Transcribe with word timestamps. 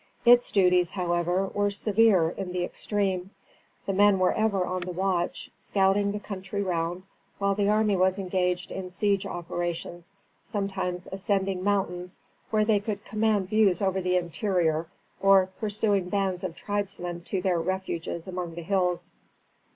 Its 0.25 0.51
duties, 0.51 0.89
however, 0.89 1.45
were 1.53 1.69
severe 1.69 2.29
in 2.31 2.53
the 2.53 2.63
extreme. 2.63 3.29
The 3.85 3.93
men 3.93 4.17
were 4.17 4.33
ever 4.33 4.65
on 4.65 4.81
the 4.81 4.91
watch, 4.91 5.51
scouting 5.55 6.11
the 6.11 6.19
country 6.19 6.63
round, 6.63 7.03
while 7.37 7.53
the 7.53 7.69
army 7.69 7.95
was 7.95 8.17
engaged 8.17 8.71
in 8.71 8.89
siege 8.89 9.27
operations, 9.27 10.15
sometimes 10.43 11.07
ascending 11.11 11.63
mountains 11.63 12.19
whence 12.49 12.65
they 12.65 12.79
could 12.79 13.05
command 13.05 13.49
views 13.49 13.79
over 13.79 14.01
the 14.01 14.17
interior 14.17 14.87
or 15.21 15.51
pursuing 15.59 16.09
bands 16.09 16.43
of 16.43 16.55
tribesmen 16.55 17.21
to 17.25 17.39
their 17.39 17.59
refuges 17.61 18.27
among 18.27 18.55
the 18.55 18.63
hills. 18.63 19.11